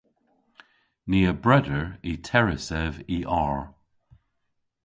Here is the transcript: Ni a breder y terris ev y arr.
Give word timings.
Ni 1.09 1.19
a 1.31 1.33
breder 1.43 1.85
y 2.11 2.13
terris 2.27 2.67
ev 2.83 2.93
y 3.17 3.19
arr. 3.41 3.61